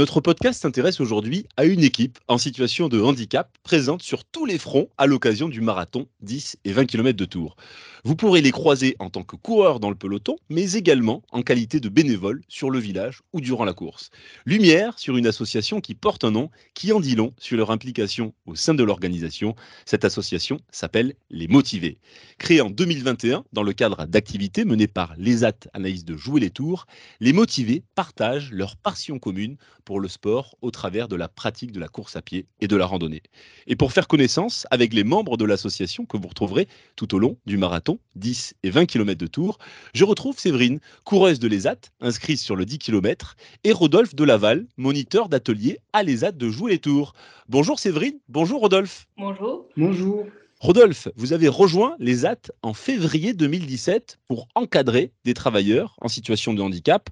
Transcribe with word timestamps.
Notre 0.00 0.22
podcast 0.22 0.62
s'intéresse 0.62 0.98
aujourd'hui 0.98 1.44
à 1.58 1.66
une 1.66 1.84
équipe 1.84 2.18
en 2.26 2.38
situation 2.38 2.88
de 2.88 3.02
handicap 3.02 3.54
présente 3.62 4.00
sur 4.00 4.24
tous 4.24 4.46
les 4.46 4.56
fronts 4.56 4.88
à 4.96 5.06
l'occasion 5.06 5.46
du 5.46 5.60
marathon 5.60 6.06
10 6.22 6.56
et 6.64 6.72
20 6.72 6.86
km 6.86 7.18
de 7.18 7.24
Tours. 7.26 7.54
Vous 8.02 8.16
pourrez 8.16 8.40
les 8.40 8.50
croiser 8.50 8.96
en 8.98 9.10
tant 9.10 9.24
que 9.24 9.36
coureurs 9.36 9.78
dans 9.78 9.90
le 9.90 9.94
peloton, 9.94 10.36
mais 10.48 10.72
également 10.72 11.20
en 11.32 11.42
qualité 11.42 11.80
de 11.80 11.90
bénévoles 11.90 12.40
sur 12.48 12.70
le 12.70 12.78
village 12.78 13.20
ou 13.34 13.42
durant 13.42 13.66
la 13.66 13.74
course. 13.74 14.08
Lumière 14.46 14.98
sur 14.98 15.18
une 15.18 15.26
association 15.26 15.82
qui 15.82 15.94
porte 15.94 16.24
un 16.24 16.30
nom 16.30 16.48
qui 16.72 16.94
en 16.94 17.00
dit 17.00 17.14
long 17.14 17.34
sur 17.38 17.58
leur 17.58 17.70
implication 17.70 18.32
au 18.46 18.54
sein 18.54 18.72
de 18.72 18.82
l'organisation. 18.82 19.54
Cette 19.84 20.06
association 20.06 20.60
s'appelle 20.70 21.12
Les 21.28 21.46
Motivés. 21.46 21.98
Créée 22.38 22.62
en 22.62 22.70
2021 22.70 23.44
dans 23.52 23.62
le 23.62 23.74
cadre 23.74 24.06
d'activités 24.06 24.64
menées 24.64 24.86
par 24.86 25.12
l'ESAT 25.18 25.68
Anaïs 25.74 26.06
de 26.06 26.16
Jouer 26.16 26.40
les 26.40 26.48
Tours, 26.48 26.86
Les 27.20 27.34
Motivés 27.34 27.82
partagent 27.94 28.50
leur 28.50 28.76
passion 28.76 29.18
commune 29.18 29.58
le 29.98 30.08
sport 30.08 30.56
au 30.62 30.70
travers 30.70 31.08
de 31.08 31.16
la 31.16 31.28
pratique 31.28 31.72
de 31.72 31.80
la 31.80 31.88
course 31.88 32.16
à 32.16 32.22
pied 32.22 32.46
et 32.60 32.68
de 32.68 32.76
la 32.76 32.86
randonnée. 32.86 33.22
Et 33.66 33.76
pour 33.76 33.92
faire 33.92 34.06
connaissance 34.06 34.66
avec 34.70 34.94
les 34.94 35.04
membres 35.04 35.36
de 35.36 35.44
l'association 35.44 36.04
que 36.06 36.16
vous 36.16 36.28
retrouverez 36.28 36.68
tout 36.96 37.14
au 37.14 37.18
long 37.18 37.36
du 37.46 37.56
marathon 37.56 37.98
10 38.16 38.54
et 38.62 38.70
20 38.70 38.86
km 38.86 39.18
de 39.18 39.26
Tours, 39.26 39.58
je 39.94 40.04
retrouve 40.04 40.38
Séverine, 40.38 40.80
coureuse 41.04 41.40
de 41.40 41.48
l'ESAT, 41.48 41.90
inscrite 42.00 42.38
sur 42.38 42.56
le 42.56 42.64
10 42.64 42.78
km, 42.78 43.36
et 43.64 43.72
Rodolphe 43.72 44.14
de 44.14 44.24
Laval, 44.24 44.66
moniteur 44.76 45.28
d'atelier 45.28 45.78
à 45.92 46.02
l'ESAT 46.02 46.32
de 46.32 46.48
Jouer 46.48 46.72
les 46.72 46.78
Tours. 46.78 47.14
Bonjour 47.48 47.78
Séverine, 47.78 48.18
bonjour 48.28 48.60
Rodolphe. 48.60 49.08
Bonjour. 49.16 49.66
Bonjour. 49.76 50.26
Rodolphe, 50.62 51.08
vous 51.16 51.32
avez 51.32 51.48
rejoint 51.48 51.96
les 51.98 52.26
AT 52.26 52.52
en 52.60 52.74
février 52.74 53.32
2017 53.32 54.18
pour 54.28 54.46
encadrer 54.54 55.10
des 55.24 55.32
travailleurs 55.32 55.96
en 56.02 56.08
situation 56.08 56.52
de 56.52 56.60
handicap. 56.60 57.08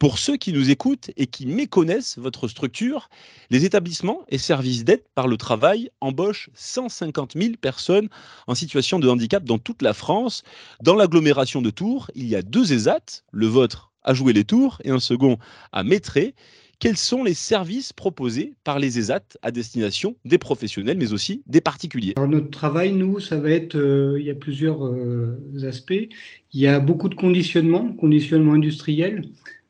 Pour 0.00 0.18
ceux 0.18 0.36
qui 0.36 0.52
nous 0.52 0.68
écoutent 0.70 1.12
et 1.16 1.28
qui 1.28 1.46
méconnaissent 1.46 2.18
votre 2.18 2.48
structure, 2.48 3.08
les 3.50 3.64
établissements 3.64 4.24
et 4.30 4.36
services 4.36 4.84
d'aide 4.84 5.04
par 5.14 5.28
le 5.28 5.36
travail 5.36 5.90
embauchent 6.00 6.50
150 6.54 7.34
000 7.36 7.52
personnes 7.60 8.08
en 8.48 8.56
situation 8.56 8.98
de 8.98 9.08
handicap 9.08 9.44
dans 9.44 9.58
toute 9.58 9.82
la 9.82 9.94
France. 9.94 10.42
Dans 10.82 10.96
l'agglomération 10.96 11.62
de 11.62 11.70
Tours, 11.70 12.10
il 12.16 12.26
y 12.26 12.34
a 12.34 12.42
deux 12.42 12.72
ESAT, 12.72 13.22
le 13.30 13.46
vôtre 13.46 13.92
à 14.02 14.12
Jouer 14.12 14.32
les 14.32 14.44
Tours 14.44 14.80
et 14.82 14.90
un 14.90 14.98
second 14.98 15.38
à 15.70 15.84
Métré 15.84 16.34
quels 16.78 16.96
sont 16.96 17.24
les 17.24 17.34
services 17.34 17.92
proposés 17.92 18.54
par 18.62 18.78
les 18.78 18.98
ESAT 18.98 19.36
à 19.42 19.50
destination 19.50 20.16
des 20.24 20.38
professionnels, 20.38 20.96
mais 20.98 21.12
aussi 21.12 21.42
des 21.46 21.60
particuliers? 21.60 22.14
Alors 22.16 22.28
Notre 22.28 22.50
travail, 22.50 22.92
nous, 22.92 23.18
ça 23.20 23.38
va 23.38 23.50
être, 23.50 23.76
euh, 23.76 24.16
il 24.20 24.26
y 24.26 24.30
a 24.30 24.34
plusieurs 24.34 24.86
euh, 24.86 25.36
aspects. 25.66 26.08
Il 26.52 26.60
y 26.60 26.66
a 26.66 26.78
beaucoup 26.78 27.08
de 27.08 27.14
conditionnement, 27.14 27.92
conditionnement 27.92 28.52
industriel, 28.52 29.28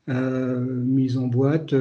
euh, 0.08 0.66
mise 0.84 1.16
en 1.16 1.26
boîte, 1.26 1.74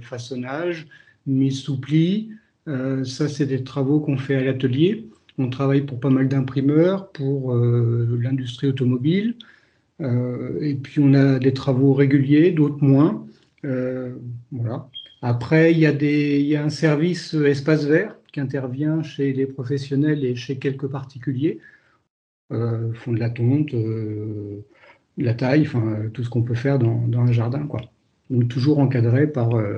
façonnage, 0.00 0.86
mise 1.26 1.58
sous 1.60 1.80
pli. 1.80 2.30
ça, 2.66 3.28
c'est 3.28 3.46
des 3.46 3.64
travaux 3.64 4.00
qu'on 4.00 4.16
fait 4.16 4.36
à 4.36 4.44
l'atelier. 4.44 5.08
On 5.38 5.50
travaille 5.50 5.82
pour 5.82 6.00
pas 6.00 6.10
mal 6.10 6.28
d'imprimeurs, 6.28 7.10
pour 7.12 7.54
l'industrie 7.54 8.68
automobile. 8.68 9.36
et 10.00 10.74
puis, 10.82 11.00
on 11.00 11.14
a 11.14 11.38
des 11.38 11.52
travaux 11.52 11.92
réguliers, 11.92 12.50
d'autres 12.50 12.82
moins. 12.82 13.27
Euh, 13.64 14.14
voilà. 14.50 14.88
Après, 15.22 15.72
il 15.72 15.78
y, 15.78 15.86
a 15.86 15.92
des, 15.92 16.38
il 16.40 16.46
y 16.46 16.56
a 16.56 16.64
un 16.64 16.70
service 16.70 17.34
espace 17.34 17.84
vert 17.84 18.16
qui 18.32 18.40
intervient 18.40 19.02
chez 19.02 19.32
les 19.32 19.46
professionnels 19.46 20.24
et 20.24 20.36
chez 20.36 20.58
quelques 20.58 20.86
particuliers. 20.86 21.60
Euh, 22.50 22.94
font 22.94 23.12
de 23.12 23.18
la 23.18 23.28
tonte, 23.28 23.74
euh, 23.74 24.64
la 25.18 25.34
taille, 25.34 25.66
enfin 25.66 26.08
tout 26.14 26.24
ce 26.24 26.30
qu'on 26.30 26.42
peut 26.42 26.54
faire 26.54 26.78
dans, 26.78 27.06
dans, 27.06 27.20
un 27.20 27.32
jardin, 27.32 27.66
quoi. 27.66 27.82
Donc 28.30 28.48
toujours 28.48 28.78
encadré 28.78 29.26
par, 29.26 29.54
euh, 29.54 29.76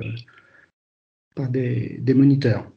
par 1.35 1.49
des, 1.49 1.97
des, 1.99 2.13
moniteurs. 2.13 2.71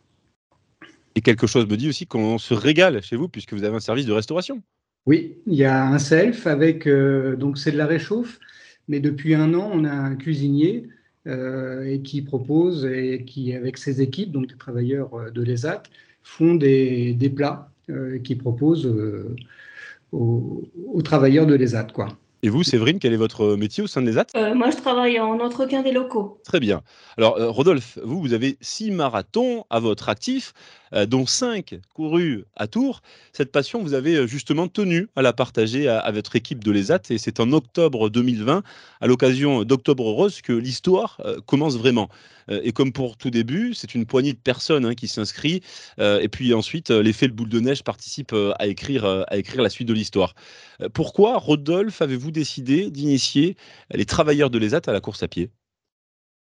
Et 1.15 1.21
quelque 1.21 1.47
chose 1.47 1.69
me 1.69 1.77
dit 1.77 1.89
aussi 1.89 2.07
qu'on 2.07 2.39
se 2.39 2.55
régale 2.55 3.03
chez 3.03 3.15
vous 3.15 3.29
puisque 3.29 3.53
vous 3.53 3.63
avez 3.63 3.77
un 3.77 3.81
service 3.81 4.07
de 4.07 4.13
restauration. 4.13 4.63
Oui, 5.07 5.37
il 5.47 5.55
y 5.55 5.65
a 5.65 5.87
un 5.87 5.99
self 5.99 6.47
avec 6.49 6.89
donc 6.89 7.59
c'est 7.59 7.71
de 7.71 7.77
la 7.77 7.87
réchauffe 7.87 8.41
mais 8.89 9.01
depuis 9.01 9.35
un 9.35 9.55
an, 9.55 9.71
on 9.73 9.85
a 9.85 9.93
un 9.93 10.17
cuisinier 10.17 10.89
euh, 11.27 11.85
et 11.85 12.03
qui 12.03 12.23
propose 12.23 12.85
et 12.85 13.25
qui, 13.27 13.55
avec 13.55 13.79
ses 13.79 14.03
équipes, 14.03 14.33
donc 14.33 14.47
des 14.47 14.57
travailleurs 14.57 15.15
euh, 15.15 15.31
de 15.31 15.43
l'ESAT, 15.43 15.83
font 16.23 16.55
des, 16.55 17.15
des 17.15 17.31
plats 17.31 17.71
euh, 17.91 18.19
qui 18.19 18.35
proposent 18.35 18.87
euh, 18.87 19.35
aux, 20.13 20.63
aux, 20.93 21.03
travailleurs 21.03 21.47
de 21.47 21.55
l'ESAT. 21.55 21.89
Quoi. 21.95 22.09
Et 22.45 22.51
vous, 22.51 22.63
Séverine, 22.63 22.99
quel 22.99 23.15
est 23.15 23.17
votre 23.17 23.57
métier 23.57 23.83
au 23.83 23.87
sein 23.87 24.03
de 24.03 24.07
l'ESAT 24.07 24.27
euh, 24.37 24.55
Moi, 24.55 24.69
je 24.69 24.77
travaille 24.77 25.19
en 25.19 25.41
entretien 25.41 25.83
des 25.83 25.93
locaux. 25.93 26.39
Très 26.45 26.61
bien. 26.61 26.83
Alors, 27.17 27.39
euh, 27.39 27.49
Rodolphe, 27.49 27.99
vous, 28.05 28.21
vous 28.21 28.35
avez 28.35 28.59
six 28.61 28.91
marathons 28.91 29.65
à 29.71 29.81
votre 29.81 30.11
actif, 30.11 30.53
dont 31.07 31.27
cinq 31.27 31.77
courus 31.95 32.45
à 32.57 32.67
Tours. 32.67 33.03
Cette 33.33 33.53
passion, 33.53 33.83
vous 33.83 33.95
avez 33.95 34.27
justement 34.29 34.69
tenu 34.69 35.09
à 35.17 35.23
la 35.23 35.33
partager 35.33 35.89
à, 35.89 36.11
votre 36.13 36.37
équipe 36.37 36.63
de 36.63 36.71
l'ESAT. 36.71 37.03
Et 37.11 37.19
c'est 37.19 37.41
en 37.41 37.53
octobre 37.53 38.11
2020, 38.11 38.63
à 39.01 39.07
l'occasion 39.07 39.65
d'Octobre 39.65 40.05
Rose, 40.05 40.41
que 40.41 40.53
l'histoire 40.53 41.21
euh, 41.25 41.41
commence 41.47 41.77
vraiment. 41.77 42.09
Euh, 42.51 42.61
et 42.63 42.73
comme 42.73 42.93
pour 42.93 43.17
tout 43.17 43.31
début, 43.31 43.75
c'est 43.75 43.95
une 43.95 44.07
poignée 44.07 44.33
de 44.33 44.39
personnes 44.39 44.85
hein, 44.85 44.95
qui 44.95 45.09
s'inscrit. 45.09 45.63
et 45.99 46.29
puis 46.29 46.55
ensuite, 46.55 46.91
l'effet 46.91 47.27
le 47.27 47.33
boule 47.33 47.49
de 47.49 47.61
neige 47.61 47.83
participe 47.83 48.33
à, 48.33 48.67
écrire, 48.67 49.05
à 49.05 49.37
écrire 49.37 49.63
la 49.63 49.71
suite 49.71 49.89
de 49.89 49.95
l'histoire. 49.95 50.35
pourquoi, 50.93 51.39
Rodolphe, 51.39 52.03
avez-vous 52.03 52.31
décidé 52.31 52.91
d'initier 52.91 53.57
les 53.93 54.05
travailleurs 54.05 54.51
de 54.51 54.59
l'ESAT 54.59 54.83
à 54.87 54.93
la 54.93 55.01
course 55.01 55.23
à 55.23 55.29
pied? 55.29 55.51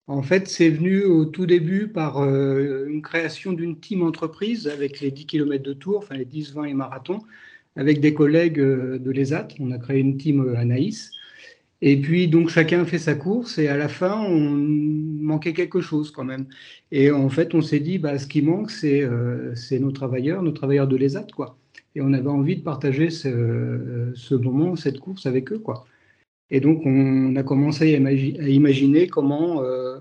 En 0.08 0.22
fait, 0.22 0.48
c'est 0.50 0.70
venu 0.70 1.04
au 1.04 1.26
tout 1.26 1.46
début 1.46 1.88
par 1.88 2.18
euh, 2.20 2.88
une 2.90 3.02
création 3.02 3.54
d'une 3.54 3.80
team 3.80 4.04
entreprise 4.04 4.68
avec 4.68 5.00
les 5.00 5.12
10 5.12 5.26
km 5.26 5.64
de 5.64 5.74
tour, 5.74 6.00
enfin 6.00 6.16
les 6.16 6.26
10, 6.26 6.54
20 6.54 6.66
et 6.66 6.74
marathons, 6.74 7.22
avec 7.78 8.02
des 8.02 8.14
collègues 8.14 8.60
euh, 8.60 9.00
de 9.00 9.12
l'ESAT. 9.12 9.48
On 9.60 9.72
a 9.72 9.78
créé 9.78 10.00
une 10.00 10.18
team 10.18 10.42
euh, 10.42 10.58
Anaïs. 10.58 11.12
Et 11.82 12.00
puis, 12.00 12.28
donc, 12.28 12.50
chacun 12.50 12.86
fait 12.86 13.00
sa 13.00 13.16
course 13.16 13.58
et 13.58 13.68
à 13.68 13.78
la 13.78 13.90
fin, 13.90 14.20
on 14.22 14.40
manquait 14.42 15.54
quelque 15.54 15.82
chose 15.82 16.12
quand 16.12 16.24
même. 16.26 16.48
Et 16.92 17.12
en 17.12 17.30
fait, 17.30 17.56
on 17.56 17.62
s'est 17.62 17.80
dit, 17.82 17.98
bah, 18.00 18.18
ce 18.20 18.28
qui 18.28 18.42
manque, 18.42 18.72
c'est 18.72 19.10
nos 19.80 19.92
travailleurs, 19.92 20.44
nos 20.44 20.52
travailleurs 20.54 20.88
de 20.88 20.96
l'ESAT, 20.96 21.28
quoi. 21.36 21.58
Et 21.96 22.02
on 22.02 22.14
avait 22.14 22.30
envie 22.30 22.58
de 22.58 22.64
partager 22.64 23.10
ce, 23.10 24.12
ce 24.16 24.36
moment, 24.36 24.76
cette 24.78 25.00
course 25.00 25.26
avec 25.26 25.52
eux, 25.52 25.60
quoi. 25.60 25.86
Et 26.54 26.60
donc, 26.60 26.86
on 26.86 27.36
a 27.36 27.42
commencé 27.42 27.96
à, 27.96 27.98
imagi 27.98 28.38
à 28.40 28.48
imaginer 28.48 29.08
comment, 29.08 29.64
euh, 29.64 30.00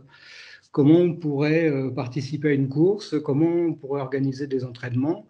comment 0.71 0.99
on 0.99 1.15
pourrait 1.15 1.71
euh, 1.71 1.91
participer 1.91 2.51
à 2.51 2.53
une 2.53 2.69
course, 2.69 3.19
comment 3.25 3.49
on 3.49 3.73
pourrait 3.73 4.03
organiser 4.03 4.47
des 4.47 4.63
entraînements. 4.63 5.27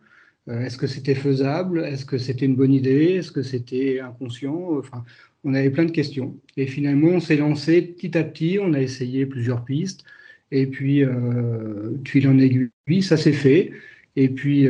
Euh, 0.48 0.64
Est-ce 0.64 0.76
que 0.76 0.88
c'était 0.88 1.14
faisable? 1.14 1.84
Est-ce 1.84 2.04
que 2.04 2.18
c'était 2.18 2.46
une 2.46 2.56
bonne 2.56 2.72
idée? 2.72 3.14
Est-ce 3.14 3.30
que 3.30 3.44
c'était 3.44 4.00
inconscient? 4.00 4.76
Enfin, 4.76 5.04
on 5.44 5.54
avait 5.54 5.70
plein 5.70 5.84
de 5.84 5.92
questions. 5.92 6.36
Et 6.56 6.66
finalement, 6.66 7.10
on 7.10 7.20
s'est 7.20 7.36
lancé 7.36 7.82
petit 7.82 8.18
à 8.18 8.24
petit. 8.24 8.58
On 8.60 8.72
a 8.72 8.80
essayé 8.80 9.24
plusieurs 9.24 9.64
pistes. 9.64 10.02
Et 10.50 10.66
puis, 10.66 11.04
tuile 12.04 12.28
en 12.28 12.38
aiguille, 12.38 13.02
ça 13.02 13.16
s'est 13.16 13.32
fait. 13.32 13.70
Et 14.16 14.28
puis, 14.28 14.68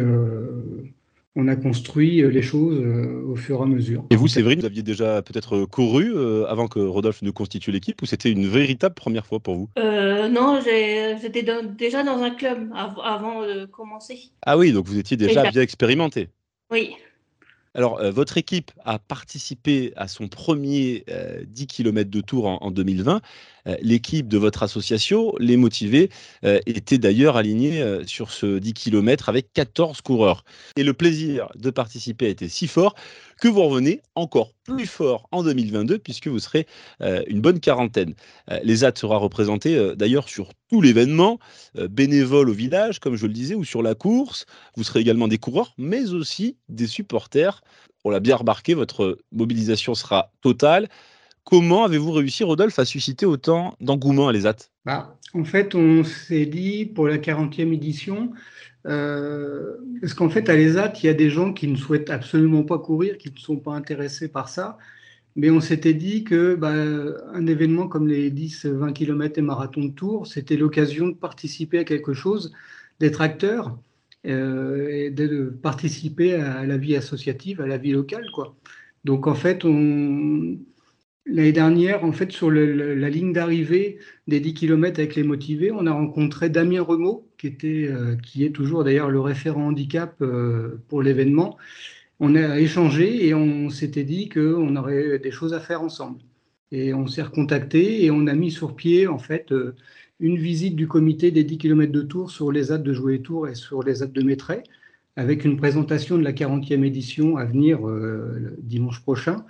on 1.35 1.49
a 1.49 1.57
construit 1.57 2.23
euh, 2.23 2.29
les 2.29 2.43
choses 2.43 2.79
euh, 2.79 3.25
au 3.27 3.37
fur 3.37 3.61
et 3.61 3.63
à 3.63 3.67
mesure. 3.67 4.05
Et 4.11 4.17
vous, 4.17 4.29
Séverine, 4.29 4.61
vous 4.61 4.67
aviez 4.67 4.83
déjà 4.83 5.23
peut-être 5.23 5.65
couru 5.65 6.13
euh, 6.15 6.47
avant 6.47 6.69
que 6.69 6.79
Rodolphe 6.79 7.23
ne 7.23 7.31
constitue 7.31 7.71
l'équipe 7.71 8.01
ou 8.03 8.07
c'était 8.07 8.31
une 8.31 8.47
véritable 8.47 8.95
première 8.95 9.27
fois 9.27 9.41
pour 9.41 9.57
vous? 9.57 9.69
Euh, 9.79 10.29
Non, 10.29 10.61
j'étais 10.63 11.45
déjà 11.77 12.03
dans 12.03 12.23
un 12.23 12.31
club 12.31 12.71
av 12.75 12.99
avant 13.03 13.43
de 13.43 13.65
commencer. 13.65 14.31
Ah 14.45 14.59
oui, 14.59 14.73
donc 14.73 14.87
vous 14.87 14.99
étiez 14.99 15.17
déjà 15.17 15.51
bien 15.51 15.63
expérimenté. 15.63 16.29
Oui. 16.71 16.97
Alors, 17.75 18.01
euh, 18.01 18.11
votre 18.11 18.37
équipe 18.37 18.71
a 18.85 18.99
participé 18.99 19.95
à 19.97 20.07
son 20.07 20.29
premier 20.29 21.05
euh, 21.09 21.43
10 21.47 21.67
km 21.67 22.11
de 22.11 22.21
tour 22.21 22.47
en, 22.47 22.59
en 22.59 22.71
2020. 22.71 23.23
Euh, 23.67 23.77
L'équipe 23.81 24.29
de 24.29 24.39
votre 24.39 24.63
association, 24.63 25.33
Les 25.39 25.57
Motivés, 25.57 26.11
euh, 26.45 26.61
était 26.67 26.99
d'ailleurs 26.99 27.37
alignée 27.37 27.83
euh, 27.83 28.05
sur 28.07 28.31
ce 28.31 28.59
10 28.59 28.75
km 28.75 29.29
avec 29.29 29.53
14 29.53 30.01
coureurs. 30.01 30.45
Et 30.77 30.83
le 30.83 30.93
plaisir 30.93 31.49
de 31.57 31.71
participer 31.71 32.27
a 32.27 32.31
été 32.31 32.49
si 32.49 32.67
fort 32.67 32.95
que 33.41 33.49
vous 33.49 33.63
revenez 33.63 34.01
encore 34.15 34.53
plus 34.65 34.87
fort 34.87 35.29
en 35.33 35.43
2022 35.43 35.99
puisque 35.99 36.29
vous 36.29 36.39
serez 36.39 36.67
une 37.01 37.41
bonne 37.41 37.59
quarantaine. 37.59 38.15
L'ESAT 38.63 38.93
sera 38.95 39.17
représenté 39.17 39.97
d'ailleurs 39.97 40.29
sur 40.29 40.51
tout 40.71 40.81
l'événement, 40.81 41.41
bénévole 41.75 42.51
au 42.51 42.53
village, 42.53 43.01
comme 43.01 43.17
je 43.17 43.27
le 43.27 43.33
disais, 43.33 43.57
ou 43.57 43.65
sur 43.65 43.83
la 43.83 43.97
course. 43.97 44.47
Vous 44.77 44.85
serez 44.85 45.01
également 45.01 45.27
des 45.27 45.39
coureurs, 45.39 45.75
mais 45.77 46.13
aussi 46.13 46.57
des 46.69 46.87
supporters. 46.87 47.63
On 48.05 48.11
l'a 48.11 48.21
bien 48.21 48.37
remarqué, 48.37 48.75
votre 48.75 49.19
mobilisation 49.33 49.95
sera 49.97 50.31
totale. 50.41 50.89
Comment 51.45 51.85
avez-vous 51.85 52.13
réussi, 52.13 52.45
Rodolphe, 52.45 52.79
à 52.79 52.85
susciter 52.85 53.27
autant 53.27 53.75
d'engouement 53.81 54.29
à 54.29 54.33
l'ESAT 54.33 54.57
bah, 54.85 55.19
En 55.35 55.45
fait, 55.45 55.75
on 55.75 56.05
s'est 56.05 56.47
dit 56.47 56.87
pour 56.87 57.09
la 57.09 57.19
40e 57.19 57.73
édition, 57.73 58.33
euh, 58.87 59.77
parce 60.01 60.15
qu'en 60.15 60.29
fait, 60.29 60.49
à 60.49 60.57
l'ESAT, 60.57 60.93
il 61.03 61.07
y 61.07 61.09
a 61.09 61.15
des 61.15 61.31
gens 61.31 61.53
qui 61.53 61.69
ne 61.69 61.77
souhaitent 61.77 62.11
absolument 62.11 62.63
pas 62.63 62.79
courir, 62.79 63.19
qui 63.19 63.31
ne 63.33 63.39
sont 63.39 63.57
pas 63.57 63.73
intéressés 63.73 64.29
par 64.29 64.49
ça. 64.49 64.79
Mais 65.35 65.51
on 65.51 65.61
s'était 65.61 65.95
dit 65.95 66.25
que 66.25 66.55
bah, 66.55 66.73
un 66.73 67.47
événement 67.47 67.89
comme 67.89 68.07
les 68.07 68.31
10, 68.31 68.67
20 68.67 68.93
km 68.93 69.39
et 69.39 69.43
marathon 69.43 69.85
de 69.85 69.93
Tours, 69.93 70.27
c'était 70.27 70.57
l'occasion 70.57 71.09
de 71.09 71.15
participer 71.15 71.79
à 71.79 71.85
quelque 71.85 72.13
chose, 72.13 72.53
d'être 73.01 73.21
acteur 73.23 73.79
euh, 74.27 74.89
et 74.89 75.11
de 75.11 75.47
participer 75.63 76.35
à 76.35 76.67
la 76.67 76.77
vie 76.77 76.97
associative, 76.97 77.61
à 77.61 77.67
la 77.67 77.79
vie 77.79 77.93
locale. 77.93 78.27
Quoi. 78.35 78.55
Donc 79.05 79.27
en 79.27 79.35
fait, 79.35 79.65
l'année 81.27 81.53
dernière, 81.53 82.05
en 82.05 82.13
fait, 82.13 82.33
sur 82.33 82.51
la 82.51 83.09
ligne 83.09 83.33
d'arrivée 83.33 83.99
des 84.27 84.41
10 84.41 84.55
km 84.55 84.99
avec 84.99 85.15
les 85.15 85.23
motivés, 85.23 85.71
on 85.71 85.87
a 85.87 85.93
rencontré 85.93 86.51
Damien 86.51 86.83
Remaud, 86.83 87.27
qui, 87.39 87.47
était, 87.47 87.89
euh, 87.89 88.17
qui 88.17 88.45
est 88.45 88.51
toujours 88.51 88.85
d'ailleurs 88.85 89.11
le 89.11 89.21
référent 89.21 89.69
handicap 89.69 90.17
euh, 90.21 90.81
pour 90.89 91.03
l'événement. 91.03 91.57
On 92.21 92.35
a 92.35 92.61
échangé 92.61 93.27
et 93.27 93.35
on 93.35 93.69
s'était 93.71 94.05
dit 94.05 94.29
qu'on 94.29 94.77
aurait 94.77 95.19
des 95.19 95.31
choses 95.31 95.55
à 95.55 95.61
faire 95.61 95.83
ensemble. 95.83 96.21
Et 96.71 96.95
on 96.95 97.07
s'est 97.07 97.23
recontacté 97.23 98.05
et 98.05 98.11
on 98.11 98.27
a 98.27 98.35
mis 98.35 98.51
sur 98.51 98.77
pied 98.77 99.07
en 99.07 99.19
fait 99.19 99.53
une 100.23 100.39
visite 100.39 100.77
du 100.77 100.87
comité 100.87 101.33
des 101.33 101.43
10 101.43 101.59
km 101.59 101.93
de 101.93 102.03
Tours 102.03 102.31
sur 102.31 102.53
les 102.53 102.65
ZAD 102.65 102.85
de 102.85 102.93
Jouer 102.93 103.21
Tours 103.21 103.49
et 103.49 103.57
sur 103.57 103.83
les 103.83 103.97
ZAD 103.97 104.13
de 104.13 104.23
Maitret, 104.23 104.63
avec 105.17 105.45
une 105.45 105.57
présentation 105.57 106.17
de 106.17 106.23
la 106.23 106.33
40e 106.33 106.85
édition 106.85 107.37
à 107.37 107.45
venir 107.45 107.87
euh, 107.87 108.57
dimanche 108.59 109.03
prochain. 109.03 109.45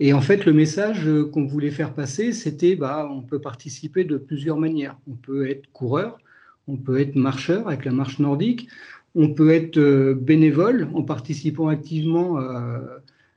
Et 0.00 0.12
en 0.12 0.20
fait, 0.20 0.44
le 0.44 0.52
message 0.52 1.08
qu'on 1.32 1.46
voulait 1.46 1.70
faire 1.70 1.94
passer, 1.94 2.32
c'était 2.32 2.76
bah, 2.76 3.08
on 3.10 3.22
peut 3.22 3.40
participer 3.40 4.04
de 4.04 4.16
plusieurs 4.16 4.58
manières. 4.58 4.98
On 5.08 5.14
peut 5.14 5.48
être 5.48 5.70
coureur, 5.72 6.18
on 6.66 6.76
peut 6.76 7.00
être 7.00 7.14
marcheur 7.14 7.68
avec 7.68 7.84
la 7.84 7.92
marche 7.92 8.18
nordique, 8.18 8.68
on 9.14 9.32
peut 9.32 9.50
être 9.50 9.78
euh, 9.78 10.14
bénévole 10.14 10.88
en 10.94 11.02
participant 11.02 11.68
activement 11.68 12.40
euh, 12.40 12.80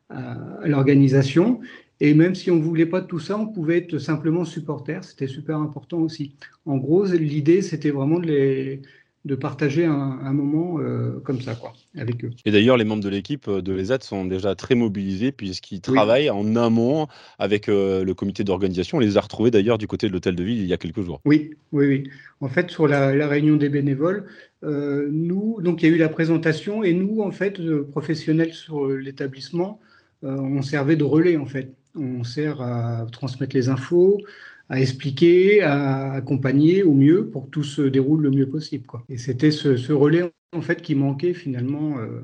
à 0.10 0.68
l'organisation, 0.68 1.60
et 2.00 2.14
même 2.14 2.36
si 2.36 2.52
on 2.52 2.58
ne 2.58 2.62
voulait 2.62 2.86
pas 2.86 3.02
tout 3.02 3.20
ça, 3.20 3.38
on 3.38 3.48
pouvait 3.48 3.78
être 3.78 3.98
simplement 3.98 4.46
supporter. 4.46 5.04
C'était 5.04 5.28
super 5.28 5.58
important 5.58 6.00
aussi. 6.00 6.36
En 6.66 6.78
gros, 6.78 7.06
l'idée, 7.06 7.62
c'était 7.62 7.90
vraiment 7.90 8.20
de, 8.20 8.28
les, 8.28 8.82
de 9.26 9.36
partager 9.36 9.86
un, 9.86 10.34
moment 10.34 10.80
euh, 10.80 11.20
comme 11.24 11.42
ça, 11.42 11.56
quoi, 11.56 11.74
avec 11.98 12.24
eux. 12.24 12.30
Et 12.46 12.52
d'ailleurs, 12.52 12.78
les 12.78 12.86
membres 12.86 13.04
de 13.04 13.10
l'équipe 13.10 13.48
euh, 13.48 13.62
de 13.62 13.74
l'ESAT 13.74 14.00
sont 14.02 14.26
déjà 14.26 14.56
très 14.56 14.76
mobilisés 14.76 15.32
puisqu'ils 15.32 15.82
travaillent 15.82 16.30
en 16.30 16.56
amont 16.56 17.08
avec 17.38 17.68
euh, 17.68 18.06
le 18.06 18.14
comité 18.14 18.44
d'organisation. 18.44 18.98
On 18.98 19.02
les 19.02 19.18
a 19.18 19.22
retrouvés 19.22 19.52
d'ailleurs 19.52 19.78
du 19.78 19.88
côté 19.88 20.08
de 20.08 20.14
l'hôtel 20.14 20.36
de 20.36 20.44
ville 20.44 20.60
il 20.60 20.66
y 20.68 20.74
a 20.74 20.78
quelques 20.78 21.02
jours. 21.02 21.20
Oui, 21.26 21.56
oui, 21.74 21.88
oui. 21.88 22.10
En 22.40 22.48
fait, 22.48 22.72
sur 22.72 22.88
la, 22.88 23.14
la 23.14 23.28
réunion 23.28 23.58
des 23.58 23.70
bénévoles, 23.70 24.26
nous, 24.64 25.62
donc 25.62 25.82
il 25.82 25.90
y 25.90 25.92
a 25.92 25.96
eu 25.96 26.00
la 26.00 26.10
présentation 26.10 26.84
et 26.84 26.94
nous, 26.94 27.22
en 27.22 27.32
fait, 27.32 27.60
professionnels 27.92 28.54
sur 28.54 28.88
l'établissement, 28.88 29.80
on 30.24 30.62
servait 30.62 30.96
de 30.96 31.04
relais, 31.04 31.38
en 31.38 31.46
fait 31.46 31.74
on 31.98 32.24
sert 32.24 32.62
à 32.62 33.06
transmettre 33.12 33.56
les 33.56 33.70
infos, 33.70 34.22
à 34.70 34.82
expliquer, 34.82 35.62
à 35.62 36.14
accompagner 36.14 36.84
au 36.84 36.94
mieux 36.94 37.30
pour 37.30 37.46
que 37.46 37.50
tout 37.52 37.64
se 37.64 37.82
déroule 37.82 38.22
le 38.22 38.32
mieux 38.32 38.50
possible. 38.50 38.86
Et 39.10 39.18
c'était 39.18 39.52
ce, 39.52 39.92
relais 39.92 40.32
en 40.54 40.62
fait 40.62 40.82
qui 40.82 40.96
manquait 40.96 41.34
finalement 41.34 42.00
euh, 42.00 42.22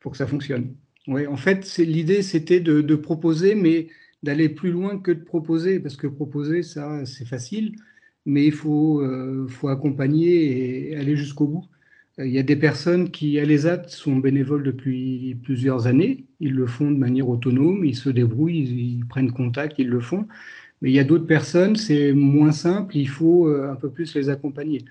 pour 0.00 0.12
que 0.12 0.18
ça 0.18 0.26
fonctionne. 0.26 0.74
Ouais, 1.06 1.26
en 1.26 1.36
fait, 1.36 1.76
l'idée 1.78 2.22
c'était 2.22 2.60
de, 2.60 2.94
proposer, 2.96 3.54
mais 3.54 3.88
d'aller 4.22 4.48
plus 4.48 4.70
loin 4.70 4.98
que 4.98 5.12
de 5.12 5.22
proposer, 5.22 5.78
parce 5.78 5.96
que 5.96 6.06
proposer 6.06 6.62
ça 6.62 7.04
c'est 7.04 7.26
facile, 7.26 7.76
mais 8.24 8.46
il 8.46 8.52
faut, 8.52 9.00
euh, 9.02 9.46
faut 9.48 9.68
accompagner 9.68 10.90
et 10.90 10.96
aller 10.96 11.16
jusqu'au 11.16 11.46
bout. 11.46 11.64
Il 12.18 12.30
y 12.30 12.38
a 12.38 12.42
des 12.42 12.56
personnes 12.56 13.10
qui, 13.10 13.38
à 13.38 13.44
l'ESAT, 13.44 13.88
sont 13.88 14.16
bénévoles 14.16 14.62
depuis 14.62 15.34
plusieurs 15.42 15.86
années. 15.86 16.24
Ils 16.40 16.54
le 16.54 16.66
font 16.66 16.90
de 16.90 16.96
manière 16.96 17.28
autonome, 17.28 17.84
ils 17.84 17.94
se 17.94 18.08
débrouillent, 18.08 18.98
ils, 19.00 19.06
prennent 19.06 19.32
contact, 19.32 19.78
ils 19.78 19.88
le 19.90 20.00
font. 20.00 20.26
Mais 20.82 20.90
il 20.90 20.94
y 20.94 20.98
a 20.98 21.04
d'autres 21.04 21.26
personnes, 21.26 21.76
c'est 21.76 22.12
moins 22.12 22.52
simple, 22.52 22.96
il 22.96 23.08
faut 23.08 23.48
euh, 23.48 23.70
un 23.70 23.76
peu 23.76 23.90
plus 23.90 24.14
les 24.14 24.28
accompagner. 24.28 24.84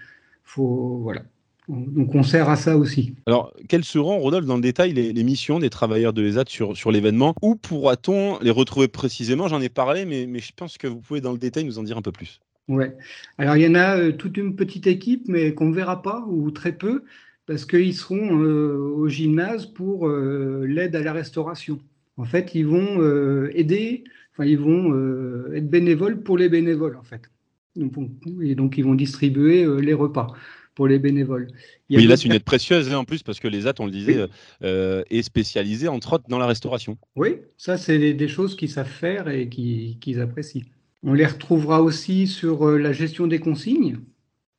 Faut, 0.44 1.00
voilà. 1.04 1.22
Donc 1.68 2.14
on 2.14 2.22
sert 2.22 2.50
à 2.50 2.56
ça 2.56 2.78
aussi. 2.78 3.16
Alors, 3.26 3.52
quelles 3.68 3.84
seront, 3.84 4.20
Rodolphe, 4.20 4.46
dans 4.46 4.56
le 4.56 4.62
détail, 4.62 4.94
les, 4.94 5.24
missions 5.24 5.60
des 5.60 5.72
travailleurs 5.72 6.14
de 6.14 6.22
l'ESAT 6.22 6.46
sur, 6.48 6.78
sur 6.78 6.92
l'événement? 6.92 7.34
Où 7.42 7.56
pourra-t-on 7.56 8.40
les 8.40 8.52
retrouver 8.52 8.88
précisément? 8.88 9.48
J'en 9.48 9.62
ai 9.62 9.70
parlé, 9.70 10.06
mais, 10.06 10.28
mais 10.28 10.40
je 10.40 10.52
pense 10.56 10.78
que 10.78 10.88
vous 10.88 11.00
pouvez, 11.00 11.22
dans 11.22 11.32
le 11.32 11.40
détail, 11.40 11.64
nous 11.64 11.80
en 11.80 11.84
dire 11.84 11.98
un 11.98 12.04
peu 12.04 12.12
plus. 12.12 12.40
Ouais. 12.68 12.96
Alors 13.38 13.56
il 13.56 13.64
y 13.64 13.68
en 13.68 13.76
a 13.76 13.98
euh, 13.98 14.12
toute 14.12 14.38
une 14.38 14.56
petite 14.56 14.88
équipe, 14.88 15.28
mais 15.28 15.54
qu'on 15.54 15.68
ne 15.68 15.76
verra 15.76 16.02
pas 16.02 16.26
ou 16.28 16.50
très 16.52 16.72
peu, 16.72 17.04
parce 17.46 17.66
qu'ils 17.66 17.94
seront 17.94 18.40
euh, 18.42 18.92
au 18.96 19.08
gymnase 19.08 19.68
pour 19.68 20.08
euh, 20.08 20.66
l'aide 20.68 20.96
à 20.96 21.02
la 21.02 21.14
restauration. 21.14 21.80
En 22.18 22.26
fait, 22.26 22.56
ils 22.56 22.66
vont 22.66 23.04
aider, 23.54 24.06
enfin 24.38 24.46
ils 24.46 24.60
vont 24.60 24.94
être 25.54 25.70
bénévoles 25.70 26.22
pour 26.22 26.38
les 26.38 26.50
bénévoles 26.50 26.98
en 26.98 27.04
fait. 27.04 27.22
et 28.42 28.56
donc 28.56 28.78
ils 28.78 28.84
vont 28.84 28.96
distribuer 28.96 29.66
les 29.82 29.94
repas 29.94 30.28
pour 30.76 30.88
les 30.88 31.00
bénévoles. 31.00 31.48
oui, 31.90 32.06
là, 32.06 32.18
c'est 32.18 32.26
une 32.26 32.34
aide 32.34 32.44
précieuse 32.44 32.92
hein, 32.92 32.98
en 32.98 33.06
plus, 33.06 33.24
parce 33.24 33.40
que 33.40 33.48
les 33.48 33.66
AT, 33.66 33.76
on 33.80 33.86
le 33.86 33.92
disait, 33.92 34.28
est 34.62 35.22
spécialisé 35.22 35.88
entre 35.88 36.14
autres 36.14 36.26
dans 36.28 36.38
la 36.38 36.48
restauration. 36.48 36.98
Oui, 37.16 37.38
ça, 37.58 37.78
c'est 37.78 38.14
des, 38.14 38.28
choses 38.28 38.58
qu'ils 38.58 38.70
savent 38.70 38.86
faire 38.86 39.30
et 39.30 39.48
qu'ils 39.48 40.20
apprécient. 40.20 40.66
On 41.08 41.14
les 41.14 41.28
retrouvera 41.28 41.84
aussi 41.84 42.26
sur 42.26 42.68
euh, 42.68 42.80
la 42.80 42.92
gestion 42.92 43.28
des 43.28 43.38
consignes 43.38 44.00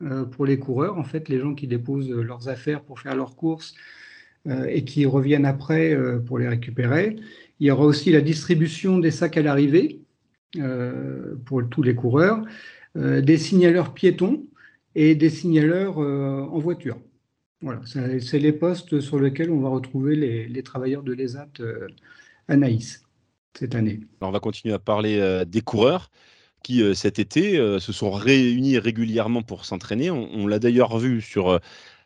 euh, 0.02 0.24
pour 0.24 0.46
les 0.46 0.60
coureurs, 0.60 0.96
en 0.96 1.02
fait, 1.02 1.28
les 1.28 1.40
gens 1.40 1.54
qui 1.54 1.66
déposent 1.66 2.08
leurs 2.08 2.48
affaires 2.48 2.82
pour 2.82 3.00
faire 3.00 3.16
leurs 3.16 3.34
courses 3.34 3.74
euh, 4.46 4.64
et 4.66 4.84
qui 4.84 5.06
reviennent 5.06 5.44
après 5.44 5.98
pour 6.24 6.38
les 6.38 6.46
récupérer. 6.46 7.16
Il 7.60 7.66
y 7.66 7.70
aura 7.70 7.84
aussi 7.84 8.10
la 8.10 8.20
distribution 8.20 8.98
des 8.98 9.10
sacs 9.10 9.36
à 9.36 9.42
l'arrivée 9.42 10.00
pour 11.44 11.68
tous 11.68 11.82
les 11.82 11.94
coureurs, 11.94 12.44
des 12.94 13.36
signaleurs 13.36 13.92
piétons 13.92 14.46
et 14.94 15.14
des 15.14 15.30
signaleurs 15.30 15.98
en 15.98 16.58
voiture. 16.58 16.98
Voilà, 17.62 17.80
c'est 17.84 18.38
les 18.38 18.52
postes 18.52 19.00
sur 19.00 19.18
lesquels 19.18 19.50
on 19.50 19.60
va 19.60 19.68
retrouver 19.68 20.16
les, 20.16 20.62
travailleurs 20.62 21.02
de 21.02 21.12
l'ESAT 21.12 21.48
à 22.48 22.56
Naïs 22.56 23.02
cette 23.54 23.74
année. 23.74 24.00
on 24.20 24.30
va 24.30 24.40
continuer 24.40 24.74
à 24.74 24.78
parler 24.78 25.44
des 25.46 25.62
coureurs 25.62 26.10
qui 26.66 26.82
euh, 26.82 26.94
cet 26.94 27.20
été 27.20 27.58
euh, 27.58 27.78
se 27.78 27.92
sont 27.92 28.10
réunis 28.10 28.78
régulièrement 28.78 29.42
pour 29.42 29.64
s'entraîner. 29.64 30.10
On, 30.10 30.48
l'a 30.48 30.58
d'ailleurs 30.58 30.98
vu 30.98 31.20
sur 31.20 31.48
euh, 31.48 31.58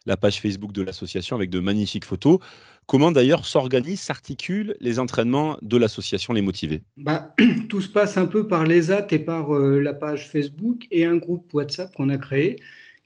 la 0.05 0.19
page 0.19 0.39
Facebook 0.39 0.73
de 0.73 0.83
l'association 0.83 1.35
avec 1.35 1.49
de 1.49 1.61
magnifiques 1.61 2.05
photos. 2.05 2.41
Comment 2.91 3.13
d'ailleurs 3.13 3.47
s'organisent, 3.47 4.01
s'articulent 4.01 4.75
les 4.81 4.99
entraînements 4.99 5.57
de 5.63 5.77
l'association 5.77 6.33
Les 6.33 6.43
Motivés? 6.43 6.83
Bah, 6.97 7.37
Tout 7.69 7.81
se 7.81 7.89
passe 7.89 8.17
un 8.17 8.27
peu 8.27 8.49
par 8.49 8.67
l'ESAT 8.67 9.07
et 9.13 9.21
par 9.21 9.53
la 9.53 9.95
page 9.95 10.29
Facebook 10.29 10.89
et 10.91 11.05
un 11.05 11.17
groupe 11.17 11.55
WhatsApp 11.55 11.95
qu'on 11.95 12.09
a 12.09 12.19
créé 12.19 12.57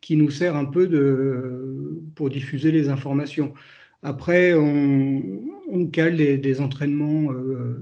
qui 0.00 0.16
nous 0.16 0.30
sert 0.30 0.56
un 0.56 0.64
peu 0.64 0.86
de, 0.86 2.00
pour 2.14 2.30
diffuser 2.30 2.72
les 2.72 2.88
informations. 2.88 3.52
Après, 4.02 4.54
on, 4.54 5.86
cale 5.92 6.16
des, 6.16 6.60
entraînements 6.62 7.28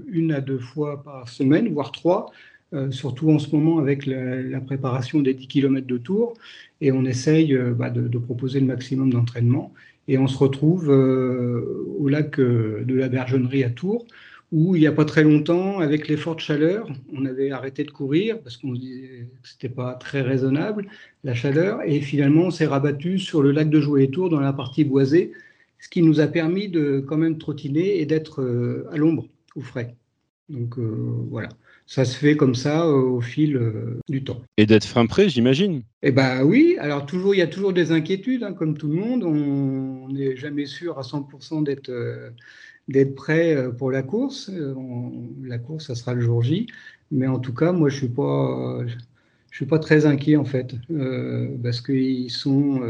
une 0.09 0.33
à 0.33 0.41
deux 0.41 0.59
fois 0.59 1.03
par 1.03 1.29
semaine, 1.29 1.71
voire 1.71 1.93
trois, 1.93 2.33
euh, 2.73 2.89
surtout 2.91 3.29
en 3.29 3.37
ce 3.37 3.55
moment 3.55 3.77
avec 3.77 4.07
la, 4.07 4.59
préparation 4.59 5.21
des 5.21 5.35
10 5.35 5.47
km 5.47 5.85
de 5.85 5.97
tour. 5.97 6.33
Et 6.81 6.91
on 6.91 7.05
essaye 7.05 7.53
euh, 7.53 7.73
bah, 7.73 7.89
de, 7.89 8.17
proposer 8.17 8.59
le 8.59 8.65
maximum 8.65 9.11
d'entraînement. 9.11 9.73
Et 10.07 10.17
on 10.17 10.27
se 10.27 10.37
retrouve 10.37 10.91
euh, 10.91 11.85
au 11.99 12.09
lac 12.09 12.39
de 12.39 12.95
la 12.95 13.09
Bergennerie 13.09 13.63
à 13.63 13.69
Tours, 13.69 14.05
où 14.51 14.75
il 14.75 14.79
n'y 14.79 14.87
a 14.87 14.91
pas 14.91 15.05
très 15.05 15.23
longtemps, 15.23 15.79
avec 15.79 16.07
les 16.07 16.17
fortes 16.17 16.39
chaleurs, 16.39 16.87
on 17.11 17.25
avait 17.25 17.51
arrêté 17.51 17.83
de 17.83 17.91
courir 17.91 18.39
parce 18.41 18.57
qu'on 18.57 18.75
se 18.75 18.79
disait 18.79 19.27
que 19.41 19.47
ce 19.47 19.55
n'était 19.55 19.73
pas 19.73 19.93
très 19.95 20.21
raisonnable, 20.21 20.87
la 21.23 21.33
chaleur. 21.33 21.79
Et 21.85 22.01
finalement, 22.01 22.43
on 22.43 22.51
s'est 22.51 22.67
rabattu 22.67 23.17
sur 23.17 23.41
le 23.41 23.51
lac 23.51 23.69
de 23.69 23.79
Jouet 23.79 24.03
et 24.03 24.11
Tours, 24.11 24.29
dans 24.29 24.39
la 24.39 24.53
partie 24.53 24.83
boisée, 24.83 25.31
ce 25.79 25.89
qui 25.89 26.01
nous 26.01 26.19
a 26.19 26.27
permis 26.27 26.69
de 26.69 27.03
quand 27.07 27.17
même 27.17 27.37
trottiner 27.37 27.99
et 27.99 28.05
d'être 28.05 28.43
à 28.91 28.97
l'ombre, 28.97 29.27
au 29.55 29.61
frais. 29.61 29.95
Donc 30.49 30.77
voilà 30.77 31.49
ça 31.85 32.05
se 32.05 32.17
fait 32.17 32.35
comme 32.35 32.55
ça 32.55 32.85
euh, 32.85 33.01
au 33.01 33.21
fil 33.21 33.55
euh, 33.55 33.99
du 34.09 34.23
temps. 34.23 34.41
Et 34.57 34.65
d'être 34.65 34.85
fin 34.85 35.05
prêt, 35.05 35.29
j'imagine 35.29 35.83
Eh 36.01 36.11
bien 36.11 36.43
oui, 36.43 36.77
alors 36.79 37.05
toujours, 37.05 37.35
il 37.35 37.39
y 37.39 37.41
a 37.41 37.47
toujours 37.47 37.73
des 37.73 37.91
inquiétudes, 37.91 38.43
hein, 38.43 38.53
comme 38.53 38.77
tout 38.77 38.87
le 38.87 38.95
monde. 38.95 39.23
On 39.23 40.09
n'est 40.09 40.35
jamais 40.35 40.65
sûr 40.65 40.97
à 40.97 41.01
100% 41.01 41.63
d'être 41.63 41.89
euh, 41.89 42.29
d'être 42.87 43.15
prêt 43.15 43.55
pour 43.77 43.91
la 43.91 44.03
course. 44.03 44.51
la 45.41 45.57
course, 45.57 45.87
ça 45.87 45.95
sera 45.95 46.13
le 46.13 46.19
jour 46.21 46.43
J. 46.43 46.67
Mais 47.11 47.27
en 47.27 47.39
tout 47.39 47.53
cas, 47.53 47.71
moi, 47.71 47.87
je 47.87 47.95
ne 47.95 47.99
suis, 47.99 48.09
pas, 48.09 48.81
je 49.51 49.55
suis 49.55 49.65
pas 49.65 49.79
très 49.79 50.05
inquiet, 50.05 50.35
en 50.35 50.43
fait, 50.43 50.75
parce 51.63 51.79
qu'ils 51.79 52.29
sont... 52.29 52.81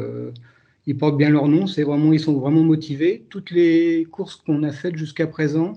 ils 0.87 0.97
portent 0.97 1.17
bien 1.17 1.29
leur 1.29 1.47
nom, 1.47 1.67
c'est 1.67 1.83
vraiment, 1.83 2.11
ils 2.11 2.19
sont 2.19 2.33
vraiment 2.39 2.63
motivés. 2.63 3.23
Toutes 3.29 3.51
les 3.51 4.07
courses 4.09 4.37
qu'on 4.37 4.63
a 4.63 4.71
faites 4.71 4.95
jusqu'à 4.95 5.27
présent, 5.27 5.73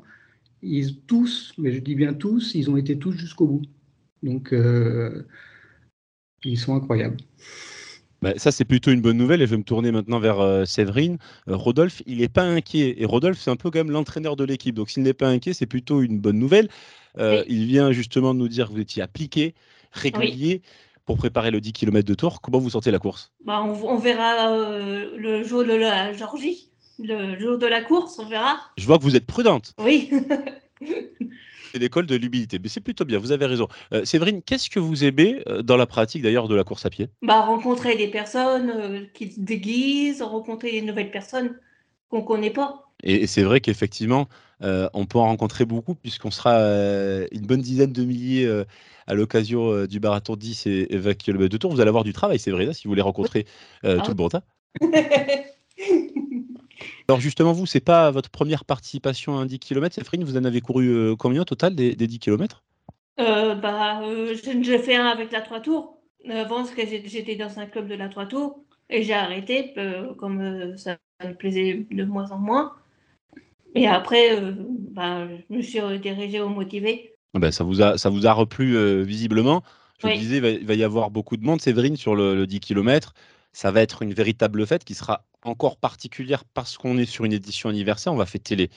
ils 0.63 1.01
tous, 1.01 1.53
mais 1.59 1.73
je 1.73 1.81
dis 1.81 1.95
bien 1.95 2.15
tous, 2.15 2.55
ils 2.55 2.71
ont 2.71 2.77
été 2.77 2.99
tous 2.99 3.13
jusqu'au 3.13 3.47
bout. 3.47 3.63
Donc, 4.23 4.53
euh, 4.53 5.23
ils 6.45 6.59
sont 6.59 6.75
incroyables. 6.75 7.19
Bah, 8.23 8.33
ça, 8.37 8.51
c'est 8.51 8.65
plutôt 8.65 8.91
une 8.91 9.03
bonne 9.03 9.17
nouvelle 9.17 9.43
et 9.43 9.47
je 9.47 9.51
vais 9.51 9.59
me 9.59 9.63
tourner 9.63 9.93
maintenant 9.93 10.19
vers 10.19 10.41
euh, 10.41 10.65
Séverine. 10.65 11.19
Euh, 11.49 11.57
Rodolphe, 11.57 12.03
il 12.07 12.19
n'est 12.19 12.29
pas 12.29 12.45
inquiet. 12.45 13.01
Et 13.01 13.05
Rodolphe, 13.05 13.39
c'est 13.39 13.51
un 13.51 13.57
peu 13.57 13.71
quand 13.71 13.79
même 13.79 13.91
l'entraîneur 13.91 14.37
de 14.37 14.45
l'équipe. 14.45 14.75
Donc, 14.75 14.91
s'il 14.91 15.03
n'est 15.03 15.15
pas 15.15 15.29
inquiet, 15.29 15.53
c'est 15.53 15.67
plutôt 15.67 16.03
une 16.03 16.19
bonne 16.19 16.39
nouvelle. 16.39 16.69
Il 17.19 17.67
vient 17.67 17.93
justement 17.93 18.35
de 18.35 18.39
nous 18.39 18.49
dire 18.49 18.69
que 18.69 18.75
vous 18.75 18.81
étiez 18.81 19.03
appliqué, 19.03 19.55
régulier. 19.93 20.63
Pour 21.07 21.19
préparer 21.19 21.53
le 21.53 21.61
10 21.61 21.73
km 21.73 22.05
de 22.05 22.15
tour, 22.15 22.41
comment 22.41 22.59
vous 22.59 22.71
sentez 22.71 22.91
la 22.91 22.99
course? 22.99 23.33
Bah, 23.45 23.63
on, 23.63 23.97
verra 23.97 24.51
le 25.17 25.45
jour 25.45 25.63
de 25.65 25.73
la 25.73 26.13
Georgie, 26.13 26.69
le 26.99 27.39
jour 27.39 27.59
de 27.59 27.67
la 27.67 27.83
course, 27.83 28.19
on 28.19 28.27
verra. 28.27 28.59
Je 28.77 28.87
vois 28.87 28.99
que 28.99 29.03
vous 29.03 29.17
êtes 29.17 29.27
prudente. 29.27 29.75
Oui. 29.79 30.11
c'est 31.73 31.79
l'école 31.79 32.07
de 32.07 32.17
l'humilité. 32.17 32.59
Mais 32.59 32.69
c'est 32.69 32.81
plutôt 32.81 33.05
bien, 33.05 33.19
vous 33.19 33.33
avez 33.33 33.47
raison. 33.47 33.69
Euh, 33.93 34.05
Séverine, 34.05 34.43
qu'est-ce 34.43 34.71
que 34.71 34.81
vous 34.81 35.05
aimez 35.05 35.43
euh, 35.49 35.63
dans 35.63 35.77
la 35.77 35.87
pratique 35.87 36.23
d'ailleurs 36.23 36.49
de 36.49 36.55
la 36.55 36.65
course 36.65 36.87
à 36.87 36.91
pied? 36.91 37.09
Bah, 37.23 37.41
Rencontrer 37.43 37.97
des 37.97 38.09
personnes 38.09 38.73
euh, 38.75 39.05
qui 39.13 39.33
se 39.33 39.41
déguisent, 39.41 40.23
rencontrer 40.23 40.73
des 40.73 40.83
nouvelles 40.83 41.11
personnes 41.11 41.59
qu'on 42.09 42.21
ne 42.21 42.27
connaît 42.27 42.51
pas. 42.51 42.91
Et, 43.03 43.27
c'est 43.27 43.43
vrai 43.43 43.61
qu'effectivement, 43.61 44.27
on 44.61 45.05
peut 45.05 45.19
en 45.19 45.27
rencontrer 45.27 45.67
beaucoup 45.67 45.95
puisqu'on 45.95 46.31
sera 46.31 46.57
une 47.31 47.47
bonne 47.47 47.61
dizaine 47.61 47.93
de 47.93 48.05
milliers 48.05 48.51
à 49.07 49.13
l'occasion 49.13 49.85
du 49.85 50.01
marathon 50.01 50.35
10 50.35 50.67
et, 50.67 50.97
20 50.97 51.15
km 51.15 51.51
de 51.51 51.57
tour. 51.59 51.71
Vous 51.71 51.81
allez 51.81 51.91
avoir 51.91 52.05
du 52.05 52.15
travail, 52.15 52.39
c'est 52.39 52.53
vrai, 52.53 52.73
si 52.73 52.85
vous 52.85 52.91
voulez 52.91 53.03
rencontrer 53.03 53.45
tout 53.83 54.09
le 54.09 54.15
bon 54.15 54.31
temps. 54.31 54.43
Alors 57.09 57.21
justement, 57.21 57.53
vous, 57.53 57.67
c'est 57.67 57.81
pas 57.81 58.11
votre 58.11 58.31
première 58.31 58.65
participation 58.65 59.39
à 59.39 59.41
un 59.41 59.47
10 59.47 59.59
km, 59.59 59.95
Séphine 59.95 60.25
Vous 60.25 60.37
en 60.37 60.45
avez 60.45 60.61
couru 60.61 60.89
euh, 60.89 61.17
combien 61.17 61.43
au 61.43 61.45
total 61.45 61.75
des, 61.75 61.95
10 61.95 62.19
km 62.19 62.63
euh, 63.21 63.55
bah, 63.55 64.03
euh, 64.03 64.35
J'ai 64.63 64.79
fait 64.79 64.97
un 64.97 65.07
avec 65.07 65.33
la 65.33 65.41
3 65.41 65.61
tours. 65.61 65.99
Avant, 66.29 66.65
j'étais 66.65 67.37
dans 67.37 67.59
un 67.59 67.67
club 67.67 67.89
de 67.89 67.95
la 67.95 68.09
3 68.09 68.27
tours 68.27 68.61
et 68.91 69.03
j'ai 69.03 69.15
arrêté 69.15 69.75
comme 70.19 70.77
ça 70.77 70.97
me 71.25 71.35
plaisait 71.35 71.87
de 71.91 72.05
moins 72.05 72.31
en 72.33 72.39
moins. 72.39 72.73
Et 73.75 73.87
après, 73.87 74.37
bah, 74.91 75.29
je 75.29 75.57
me 75.57 75.63
suis 75.63 75.81
dirigée 76.01 76.41
au 76.41 76.49
motivé. 76.49 77.15
Ah 77.35 77.39
ben, 77.39 77.53
ça, 77.53 77.63
vous 77.63 77.83
a, 77.83 77.97
ça 77.99 78.11
vous 78.11 78.27
a 78.27 78.33
replu 78.33 79.05
visiblement. 79.05 79.63
Je 80.03 80.09
disais, 80.09 80.39
il 80.39 80.67
va, 80.67 80.75
y 80.75 80.83
avoir 80.83 81.11
beaucoup 81.11 81.37
de 81.37 81.45
monde, 81.45 81.61
Séverine, 81.61 81.97
sur 81.97 82.17
le, 82.17 82.35
le 82.35 82.47
10 82.47 82.61
km. 82.61 83.15
Ça 83.53 83.71
va 83.71 83.83
être 83.83 84.03
une 84.03 84.13
véritable 84.13 84.67
fête 84.67 84.85
qui 84.85 84.95
sera 84.95 85.25
encore 85.49 85.77
particulière 85.77 86.45
parce 86.45 86.77
qu'on 86.77 86.99
est 86.99 87.07
sur 87.07 87.25
une 87.25 87.33
édition 87.33 87.69
anniversaire. 87.69 88.13
On 88.13 88.17
va 88.17 88.27
fêter 88.27 88.57
les, 88.57 88.71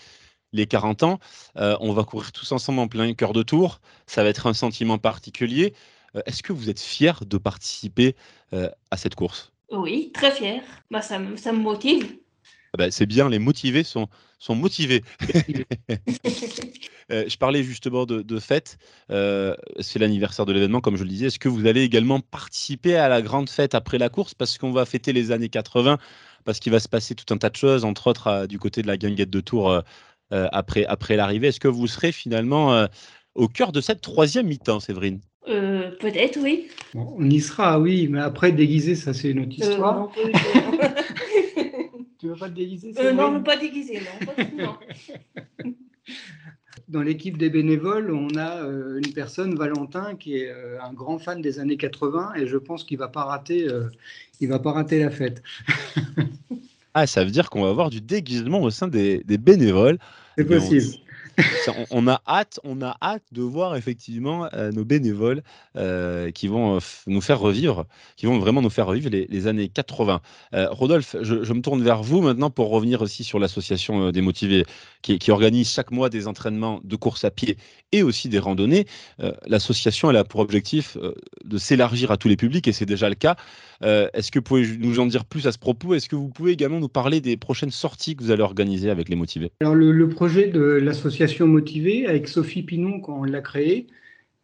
les 0.53 0.65
40 0.65 1.03
ans. 1.03 1.19
Euh, 1.57 1.77
on 1.79 1.93
va 1.93 2.03
courir 2.03 2.31
tous 2.31 2.51
ensemble 2.51 2.79
en 2.79 2.87
plein 2.87 3.13
cœur 3.13 3.33
de 3.33 3.43
tour. 3.43 3.79
Ça 4.07 4.23
va 4.23 4.29
être 4.29 4.47
un 4.47 4.53
sentiment 4.53 4.97
particulier. 4.97 5.73
Euh, 6.15 6.21
est-ce 6.25 6.43
que 6.43 6.53
vous 6.53 6.69
êtes 6.69 6.79
fier 6.79 7.25
de 7.25 7.37
participer 7.37 8.15
euh, 8.53 8.69
à 8.91 8.97
cette 8.97 9.15
course? 9.15 9.51
Oui, 9.71 10.11
très 10.13 10.31
fier. 10.31 10.61
Bah, 10.89 11.01
ça, 11.01 11.19
ça 11.35 11.51
me 11.51 11.59
motive. 11.59 12.17
Ah 12.73 12.77
bah, 12.77 12.91
c'est 12.91 13.05
bien, 13.05 13.29
les 13.29 13.39
motivés 13.39 13.83
sont, 13.83 14.07
sont 14.37 14.55
motivés. 14.55 15.03
Je 17.09 17.37
parlais 17.37 17.63
justement 17.63 18.05
de, 18.05 18.39
fête. 18.39 18.77
Euh, 19.09 19.55
c'est 19.79 19.97
l'anniversaire 19.97 20.45
de 20.45 20.53
l'événement, 20.53 20.79
comme 20.79 20.95
je 20.95 21.03
le 21.03 21.09
disais. 21.09 21.27
Est-ce 21.27 21.39
que 21.39 21.49
vous 21.49 21.65
allez 21.65 21.81
également 21.81 22.19
participer 22.19 22.95
à 22.95 23.09
la 23.09 23.23
grande 23.23 23.49
fête 23.49 23.73
après 23.73 23.97
la 23.97 24.09
course? 24.09 24.35
Parce 24.35 24.59
qu'on 24.59 24.71
va 24.71 24.85
fêter 24.85 25.11
les 25.11 25.31
années 25.31 25.49
80, 25.49 25.97
parce 26.45 26.59
qu'il 26.59 26.71
va 26.71 26.79
se 26.79 26.87
passer 26.87 27.15
tout 27.15 27.33
un 27.33 27.37
tas 27.37 27.49
de 27.49 27.55
choses, 27.55 27.85
entre 27.85 28.07
autres 28.07 28.47
du 28.47 28.59
côté 28.59 28.81
de 28.81 28.87
la 28.87 28.97
guinguette 28.97 29.29
de 29.29 29.41
Tours 29.41 29.71
euh, 29.71 29.81
après, 30.31 30.85
après 30.85 31.15
l'arrivée. 31.15 31.47
Est-ce 31.47 31.59
que 31.59 31.67
vous 31.67 31.87
serez 31.87 32.11
finalement 32.11 32.87
au 33.35 33.47
cœur 33.47 33.71
de 33.71 33.81
cette 33.81 34.01
troisième 34.01 34.47
mi-temps, 34.47 34.79
Séverine? 34.79 35.21
Peut-être, 35.45 36.39
oui. 36.41 36.67
on 36.93 37.27
y 37.27 37.39
sera, 37.39 37.79
oui, 37.79 38.07
mais 38.07 38.19
après, 38.19 38.51
déguisé, 38.51 38.95
ça 38.95 39.13
c'est 39.13 39.31
une 39.31 39.39
autre 39.39 39.57
histoire. 39.57 40.11
Tu 42.19 42.27
veux 42.27 42.35
pas 42.35 42.49
te 42.49 42.55
déguiser 42.55 42.93
euh, 42.99 43.13
Non, 43.13 43.41
pas 43.41 43.55
déguiser, 43.55 44.01
non. 44.57 44.75
Dans 46.89 47.01
l'équipe 47.01 47.37
des 47.37 47.49
bénévoles, 47.49 48.11
on 48.11 48.35
a 48.35 48.63
euh, 48.63 48.97
une 48.97 49.13
personne, 49.13 49.55
Valentin, 49.55 50.15
qui 50.15 50.37
est 50.37 50.49
euh, 50.49 50.81
un 50.81 50.91
grand 50.91 51.19
fan 51.19 51.41
des 51.41 51.59
années 51.59 51.77
80 51.77 52.33
et 52.35 52.47
je 52.47 52.57
pense 52.57 52.83
qu'il 52.83 52.97
va 52.97 53.07
pas 53.07 53.23
rater, 53.23 53.67
il 54.39 54.49
va 54.49 54.59
pas 54.59 54.71
rater 54.71 54.99
la 54.99 55.11
fête. 55.11 55.43
ah, 56.93 57.05
ça 57.05 57.23
veut 57.23 57.31
dire 57.31 57.49
qu'on 57.49 57.63
va 57.63 57.69
avoir 57.69 57.89
du 57.89 58.01
déguisement 58.01 58.61
au 58.61 58.69
sein 58.71 58.87
des, 58.87 59.23
des 59.23 59.37
bénévoles. 59.37 59.99
C'est 60.37 60.45
possible 60.45 60.85
on, 60.85 61.08
a 62.07 62.21
hâte, 62.27 62.59
on 62.63 62.81
a 62.81 62.97
hâte 63.01 63.23
de 63.31 63.41
voir 63.41 63.75
effectivement 63.75 64.47
euh, 64.53 64.71
nos 64.71 64.85
bénévoles 64.85 65.41
euh, 65.75 66.31
qui 66.31 66.47
vont 66.47 66.75
euh, 66.75 66.79
nous 67.07 67.21
faire 67.21 67.39
revivre, 67.39 67.85
qui 68.17 68.25
vont 68.25 68.39
vraiment 68.39 68.61
nous 68.61 68.69
faire 68.69 68.87
revivre 68.87 69.09
les, 69.09 69.47
années 69.47 69.69
80. 69.69 70.21
Rodolphe, 70.71 71.15
je, 71.21 71.53
me 71.53 71.61
tourne 71.61 71.81
vers 71.81 72.03
vous 72.03 72.21
maintenant 72.21 72.49
pour 72.49 72.69
revenir 72.69 73.01
aussi 73.01 73.23
sur 73.23 73.39
l'association 73.39 74.11
des 74.11 74.21
motivés 74.21 74.65
qui, 75.01 75.31
organise 75.31 75.71
chaque 75.71 75.91
mois 75.91 76.09
des 76.09 76.27
entraînements 76.27 76.81
de 76.83 76.95
course 76.95 77.23
à 77.23 77.31
pied 77.31 77.57
et 77.91 78.03
aussi 78.03 78.27
des 78.27 78.39
randonnées. 78.39 78.85
l'association 79.47 80.09
elle 80.09 80.17
a 80.17 80.23
pour 80.23 80.41
objectif 80.41 80.97
de 81.45 81.57
s'élargir 81.57 82.11
à 82.11 82.17
tous 82.17 82.27
les 82.27 82.35
publics 82.35 82.67
et 82.67 82.73
c'est 82.73 82.85
déjà 82.85 83.07
le 83.07 83.15
cas. 83.15 83.37
Est-ce 83.81 84.31
que 84.31 84.39
vous 84.39 84.43
pouvez 84.43 84.67
nous 84.77 84.99
en 84.99 85.05
dire 85.05 85.23
plus 85.23 85.47
à 85.47 85.51
ce 85.51 85.57
propos? 85.57 85.93
Est-ce 85.93 86.09
que 86.09 86.15
vous 86.15 86.27
pouvez 86.27 86.51
également 86.51 86.79
nous 86.79 86.89
parler 86.89 87.21
des 87.21 87.37
prochaines 87.37 87.71
sorties 87.71 88.15
que 88.15 88.23
vous 88.23 88.31
allez 88.31 88.43
organiser 88.43 88.89
avec 88.89 89.07
les 89.07 89.15
motivés? 89.15 89.51
Alors 89.61 89.75
le 89.75 90.09
projet 90.09 90.47
de 90.47 90.61
l'association 90.61 91.28
motivée 91.39 92.07
avec 92.07 92.27
Sophie 92.27 92.63
Pinon 92.63 92.99
quand 92.99 93.19
on 93.19 93.23
l'a 93.23 93.41
créée. 93.41 93.87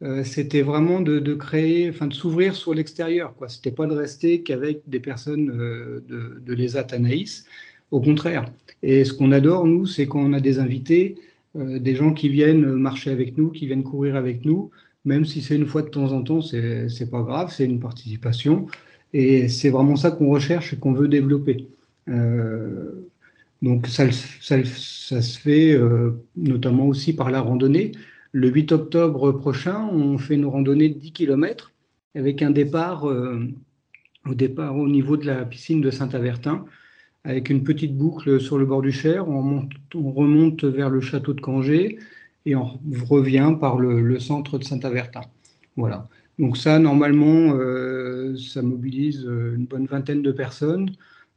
Euh, 0.04 0.24
c'était 0.24 0.62
vraiment 0.62 1.00
de, 1.02 1.34
créer, 1.34 1.90
enfin 1.90 2.08
de 2.08 2.14
s'ouvrir 2.14 2.56
sur 2.56 2.74
l'extérieur. 2.74 3.34
Quoi, 3.36 3.48
c'était 3.50 3.72
pas 3.72 3.88
de 3.88 3.94
rester 3.94 4.44
qu'avec 4.44 4.82
des 4.88 5.00
personnes 5.00 5.50
euh, 5.50 6.04
de, 6.08 6.42
de 6.46 6.54
l'ESAT 6.54 6.88
Anaïs. 6.92 7.46
Au 7.92 8.02
contraire. 8.02 8.46
Et 8.84 9.06
ce 9.06 9.14
qu'on 9.14 9.32
adore 9.32 9.66
nous, 9.68 9.86
c'est 9.86 10.08
quand 10.08 10.20
on 10.20 10.34
a 10.34 10.42
des 10.42 10.60
invités, 10.60 11.16
euh, 11.56 11.80
des 11.80 11.96
gens 11.96 12.14
qui 12.14 12.30
viennent 12.30 12.66
marcher 12.74 13.12
avec 13.12 13.38
nous, 13.38 13.50
qui 13.52 13.68
viennent 13.68 13.84
courir 13.84 14.16
avec 14.16 14.44
nous, 14.44 14.72
même 15.06 15.24
si 15.24 15.42
c'est 15.42 15.56
une 15.56 15.68
fois 15.68 15.84
de 15.84 15.90
temps 15.90 16.12
en 16.12 16.24
temps, 16.24 16.42
c'est 16.42 16.90
c'est 16.90 17.10
pas 17.10 17.22
grave, 17.22 17.54
c'est 17.56 17.66
une 17.66 17.80
participation. 17.80 18.68
Et 19.14 19.48
c'est 19.50 19.70
vraiment 19.70 19.96
ça 19.96 20.12
qu'on 20.12 20.30
recherche 20.30 20.74
et 20.74 20.78
qu'on 20.78 20.94
veut 20.94 21.08
développer. 21.08 21.68
Donc 23.62 23.88
ça, 23.88 24.12
se 24.12 25.40
fait 25.40 25.74
euh, 25.74 26.12
notamment 26.36 26.88
aussi 26.88 27.14
par 27.14 27.32
la 27.32 27.42
randonnée. 27.42 27.94
Le 28.32 28.50
8 28.50 28.72
octobre 28.74 29.32
prochain, 29.32 29.88
on 29.92 30.18
fait 30.18 30.36
une 30.36 30.46
randonnée 30.46 30.90
de 30.90 31.00
10 31.00 31.14
km 31.14 31.72
avec 32.16 32.42
un 32.42 32.52
départ, 32.52 33.10
euh, 33.10 33.48
au 34.26 34.36
départ 34.36 34.76
au 34.78 34.88
niveau 34.88 35.18
de 35.18 35.26
la 35.26 35.46
piscine 35.46 35.82
de 35.82 35.90
Saint-Avertin, 35.90 36.66
avec 37.24 37.50
une 37.50 37.64
petite 37.64 37.98
boucle 37.98 38.40
sur 38.40 38.58
le 38.58 38.66
bord 38.66 38.82
du 38.82 38.92
Cher. 38.92 39.28
On, 39.28 39.68
on 39.96 40.12
remonte 40.12 40.64
vers 40.64 40.90
le 40.90 41.02
château 41.02 41.34
de 41.34 41.42
Cangé 41.42 41.98
et 42.46 42.56
on 42.56 42.80
revient 43.10 43.56
par 43.60 43.80
le, 43.80 44.20
centre 44.20 44.60
de 44.60 44.64
Saint-Avertin. 44.64 45.22
Voilà. 45.76 46.08
Donc 46.38 46.58
ça, 46.58 46.78
normalement, 46.80 47.56
euh, 47.56 48.36
ça 48.38 48.62
mobilise 48.62 49.24
une 49.24 49.66
bonne 49.66 49.86
vingtaine 49.86 50.22
de 50.22 50.32
personnes 50.32 50.92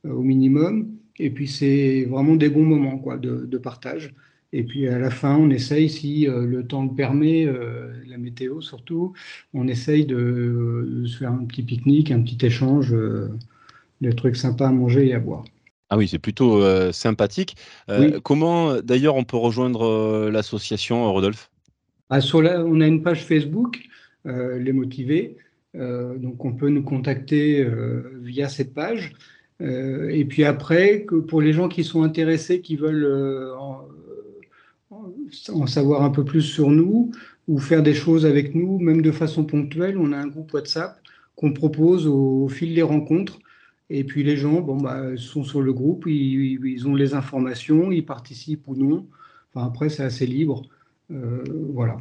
au 0.05 0.23
minimum. 0.23 0.98
Et 1.19 1.31
puis 1.31 1.49
c'est 1.49 2.05
vraiment 2.05 2.37
des 2.37 2.49
bons 2.49 2.65
moments 2.65 2.99
quoi, 2.99 3.17
de, 3.17 3.59
partage. 3.59 4.15
Et 4.53 4.63
puis 4.63 4.89
à 4.89 4.99
la 4.99 5.11
fin, 5.11 5.37
on 5.37 5.51
essaye, 5.51 5.91
si 5.91 6.27
euh, 6.27 6.47
le 6.47 6.67
temps 6.67 6.85
le 6.85 6.95
permet, 6.95 7.47
euh, 7.47 7.93
la 8.07 8.17
météo 8.17 8.61
surtout, 8.61 9.13
on 9.53 9.69
essaye 9.69 10.07
de, 10.07 11.05
se 11.07 11.19
faire 11.19 11.33
un 11.33 11.45
petit 11.45 11.63
pique-nique, 11.63 12.11
un 12.11 12.23
petit 12.23 12.47
échange, 12.47 12.95
euh, 12.95 13.29
des 14.01 14.15
trucs 14.15 14.37
sympas 14.37 14.69
à 14.69 14.73
manger 14.73 15.09
et 15.09 15.15
à 15.15 15.21
boire. 15.21 15.45
Ah 15.91 15.97
oui, 15.97 16.07
c'est 16.07 16.19
plutôt 16.19 16.63
sympathique. 16.93 17.57
Comment 18.23 18.79
d'ailleurs 18.83 19.17
on 19.17 19.25
peut 19.25 19.39
rejoindre 19.39 20.29
l'association, 20.29 21.11
Rodolphe? 21.11 21.51
Ah, 22.11 22.21
sur 22.21 22.41
On 22.41 22.81
a 22.83 22.87
une 22.87 23.03
page 23.03 23.25
Facebook, 23.25 23.81
Les 24.27 24.73
Motivés. 24.75 25.39
donc 25.73 26.45
on 26.45 26.53
peut 26.53 26.69
nous 26.69 26.83
contacter 26.83 27.67
via 28.21 28.51
cette 28.51 28.75
page. 28.75 29.15
Euh, 29.61 30.09
et 30.11 30.25
puis 30.25 30.45
après, 30.45 31.03
que 31.03 31.17
pour 31.17 31.41
les 31.41 31.53
gens 31.53 31.69
qui 31.69 31.85
sont 31.85 32.03
intéressés, 32.03 32.61
qui 32.61 32.77
veulent 32.77 33.05
euh, 33.05 33.55
en, 34.91 35.67
savoir 35.67 36.03
un 36.03 36.11
peu 36.11 36.25
plus 36.25 36.43
sur 36.43 36.71
nous 36.71 37.11
ou 37.49 37.59
faire 37.59 37.83
des 37.83 37.95
choses 37.95 38.25
avec 38.25 38.55
nous, 38.55 38.79
même 38.79 39.03
de 39.03 39.11
façon 39.11 39.45
ponctuelle, 39.45 39.99
on 39.99 40.13
a 40.13 40.17
un 40.17 40.29
groupe 40.29 40.53
WhatsApp 40.53 41.01
qu'on 41.35 41.53
propose 41.53 42.07
au, 42.07 42.49
fil 42.49 42.75
des 42.75 42.83
rencontres. 42.83 43.39
Et 43.91 44.05
puis 44.05 44.23
les 44.23 44.37
gens 44.37 44.61
bon, 44.61 44.77
bah, 44.77 45.17
sont 45.17 45.45
sur 45.45 45.63
le 45.63 45.73
groupe, 45.73 46.05
ils, 46.07 46.87
ont 46.87 46.95
les 46.95 47.15
informations, 47.15 47.91
ils 47.91 48.05
participent 48.05 48.69
ou 48.69 48.77
non. 48.77 49.07
Enfin, 49.53 49.67
après, 49.67 49.89
c'est 49.89 50.03
assez 50.03 50.27
libre. 50.27 50.63
Euh, 51.11 51.43
voilà. 51.73 51.97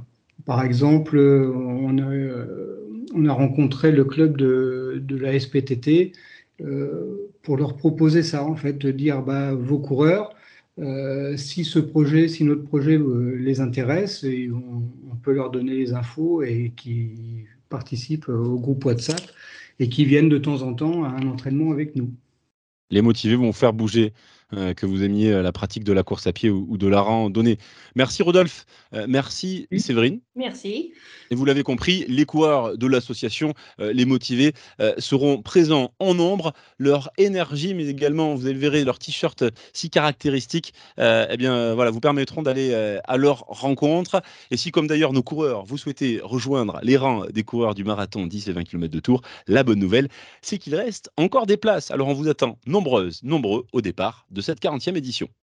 Par 0.46 0.64
exemple, 0.64 1.18
on 1.18 1.98
a, 1.98 2.12
on 3.16 3.26
a, 3.26 3.34
rencontré 3.34 3.92
le 3.92 4.04
club 4.04 4.38
de, 4.38 5.02
la 5.10 5.40
SPTT 5.40 6.12
pour 7.48 7.56
leur 7.56 7.78
proposer 7.78 8.24
ça, 8.24 8.44
en 8.44 8.58
fait, 8.58 8.78
de 8.78 8.92
dire 8.92 9.22
bah, 9.22 9.54
vos 9.54 9.80
coureurs, 9.80 10.36
euh, 10.80 11.38
si 11.38 11.64
ce 11.64 11.80
projet, 11.80 12.28
si 12.28 12.44
notre 12.44 12.66
projet 12.66 12.98
euh, 12.98 13.38
les 13.40 13.62
intéresse, 13.62 14.26
et 14.26 14.50
on, 14.52 15.16
peut 15.24 15.32
leur 15.32 15.50
donner 15.50 15.74
les 15.74 15.94
infos 15.94 16.44
et 16.44 16.74
qui 16.76 17.46
participent 17.70 18.28
au 18.28 18.60
groupe 18.60 18.84
WhatsApp 18.84 19.22
et 19.80 19.88
qui 19.88 20.04
viennent 20.04 20.28
de 20.28 20.38
temps 20.38 20.62
en 20.62 20.74
temps 20.74 21.06
à 21.06 21.08
un 21.08 21.26
entraînement 21.28 21.72
avec 21.72 21.96
nous. 21.96 22.12
Les 22.92 23.02
motivés 23.02 23.38
vont 23.38 23.54
faire 23.54 23.72
bouger 23.72 24.14
euh, 24.54 24.74
que 24.74 24.86
vous 24.86 25.04
aimiez 25.04 25.42
la 25.42 25.52
pratique 25.52 25.84
de 25.84 25.94
la 25.94 26.04
course 26.04 26.28
à 26.28 26.34
pied 26.34 26.50
ou, 26.50 26.78
de 26.78 26.88
la 26.88 27.02
randonnée. 27.02 27.58
Merci 27.96 28.24
Rodolphe, 28.24 28.66
merci 29.08 29.68
Séverine. 29.78 30.20
Merci. 30.36 30.94
Et 31.32 31.36
vous 31.36 31.46
l'avez 31.46 31.64
compris, 31.64 32.06
les 32.08 32.26
coureurs 32.26 32.78
de 32.78 32.88
l'association, 32.88 33.54
les 33.80 34.06
motivés, 34.06 34.54
seront 34.98 35.42
présents 35.42 35.92
en 36.00 36.14
nombre. 36.14 36.54
Leur 36.78 37.10
énergie, 37.18 37.74
mais 37.74 37.88
également, 37.88 38.36
vous 38.36 38.42
verrez, 38.42 38.84
leur 38.84 39.00
t-shirt 39.00 39.44
si 39.74 39.90
caractéristique, 39.90 40.74
eh 40.98 41.38
bien, 41.38 41.74
voilà, 41.74 41.92
vous 41.92 42.00
permettront 42.00 42.44
d'aller 42.44 42.74
à 43.04 43.18
leur 43.18 43.40
rencontre. 43.48 44.22
Et 44.52 44.58
si, 44.58 44.72
comme 44.72 44.88
d'ailleurs 44.88 45.14
nos 45.14 45.24
coureurs, 45.24 45.66
vous 45.66 45.78
souhaitez 45.78 46.20
rejoindre 46.24 46.80
les 46.84 46.98
rangs 46.98 47.26
des 47.32 47.44
coureurs 47.44 47.76
du 47.76 47.84
marathon 47.84 48.26
10 48.26 48.50
et 48.50 48.52
20 48.52 48.64
km 48.64 48.94
de 48.94 49.00
Tour, 49.00 49.22
la 49.48 49.64
bonne 49.64 49.80
nouvelle, 49.80 50.08
c'est 50.42 50.58
qu'il 50.58 50.76
reste 50.76 51.10
encore 51.18 51.46
des 51.46 51.58
places. 51.58 51.92
Alors 51.92 52.08
on 52.08 52.14
vous 52.14 52.28
attend 52.28 52.58
nombreuses, 52.66 53.22
nombreux 53.24 53.66
au 53.74 53.82
départ 53.82 54.26
de 54.38 54.42
cette 54.42 54.62
40e 54.62 54.96
édition. 54.96 55.28